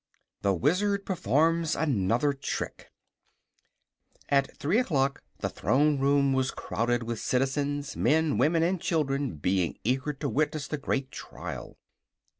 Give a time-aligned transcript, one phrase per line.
[0.41, 2.89] THE WIZARD PERFORMS ANOTHER TRICK
[4.29, 9.77] At three o'clock the Throne Room was crowded with citizens, men, women and children being
[9.83, 11.77] eager to witness the great trial.